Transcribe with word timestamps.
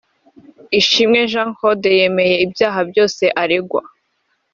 Ishimwe 0.79 1.19
Jean 1.31 1.49
Claude 1.57 1.89
yemeye 1.99 2.35
ibyaha 2.45 2.79
byose 2.89 3.23
aregwa 3.41 3.81